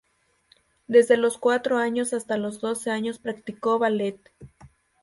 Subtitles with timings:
[0.87, 4.17] Desde los cuatro años hasta los doce años practicó ballet.